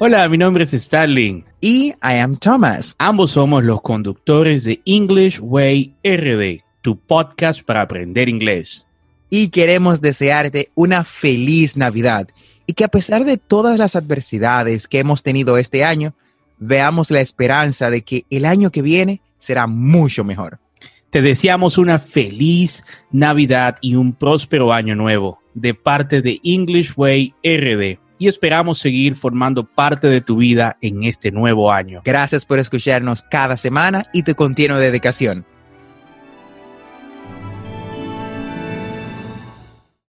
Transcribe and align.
Hola, 0.00 0.28
mi 0.28 0.36
nombre 0.36 0.64
es 0.64 0.72
Starling. 0.72 1.44
Y 1.60 1.90
I 2.02 2.18
am 2.18 2.36
Thomas. 2.36 2.96
Ambos 2.98 3.32
somos 3.32 3.62
los 3.62 3.82
conductores 3.82 4.64
de 4.64 4.80
English 4.84 5.38
Way 5.40 5.94
RD, 6.02 6.64
tu 6.80 6.98
podcast 6.98 7.62
para 7.62 7.82
aprender 7.82 8.28
inglés. 8.28 8.86
Y 9.30 9.48
queremos 9.48 10.00
desearte 10.00 10.70
una 10.74 11.04
feliz 11.04 11.76
Navidad 11.76 12.28
y 12.66 12.72
que 12.72 12.84
a 12.84 12.88
pesar 12.88 13.24
de 13.24 13.36
todas 13.36 13.78
las 13.78 13.94
adversidades 13.94 14.88
que 14.88 14.98
hemos 14.98 15.22
tenido 15.22 15.56
este 15.56 15.84
año, 15.84 16.14
veamos 16.58 17.10
la 17.10 17.20
esperanza 17.20 17.88
de 17.88 18.02
que 18.02 18.24
el 18.30 18.44
año 18.44 18.70
que 18.70 18.82
viene 18.82 19.20
será 19.38 19.66
mucho 19.66 20.24
mejor. 20.24 20.58
Te 21.10 21.22
deseamos 21.22 21.78
una 21.78 21.98
feliz 21.98 22.84
Navidad 23.12 23.76
y 23.80 23.94
un 23.94 24.14
próspero 24.14 24.72
año 24.72 24.96
nuevo 24.96 25.38
de 25.54 25.74
parte 25.74 26.22
de 26.22 26.40
English 26.42 26.94
Way 26.96 27.34
RD 27.44 28.01
y 28.22 28.28
esperamos 28.28 28.78
seguir 28.78 29.16
formando 29.16 29.64
parte 29.64 30.06
de 30.06 30.20
tu 30.20 30.36
vida 30.36 30.76
en 30.80 31.02
este 31.02 31.32
nuevo 31.32 31.72
año. 31.72 32.02
Gracias 32.04 32.44
por 32.44 32.60
escucharnos 32.60 33.22
cada 33.22 33.56
semana 33.56 34.04
y 34.12 34.22
tu 34.22 34.36
continua 34.36 34.78
dedicación. 34.78 35.44